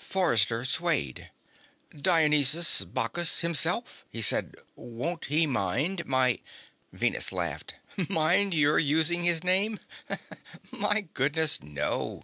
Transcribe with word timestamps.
Forrester 0.00 0.64
swayed. 0.64 1.28
"Dionysus/Bacchus 1.90 3.40
himself," 3.40 4.04
he 4.08 4.22
said. 4.22 4.54
"Won't 4.76 5.24
he 5.24 5.44
mind 5.44 6.06
my" 6.06 6.38
Venus 6.92 7.32
laughed. 7.32 7.74
"Mind 8.08 8.54
your 8.54 8.78
using 8.78 9.24
his 9.24 9.42
name? 9.42 9.80
My 10.70 11.00
goodness, 11.14 11.60
no." 11.64 12.22